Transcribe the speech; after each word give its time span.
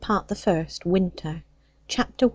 PART 0.01 0.29
THE 0.29 0.35
FIRST 0.35 0.83
WINTER 0.83 1.43
CHAPTER 1.87 2.25
I. 2.25 2.29